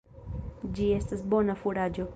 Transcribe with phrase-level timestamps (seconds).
[0.79, 2.09] Ĝi estas bona furaĝo.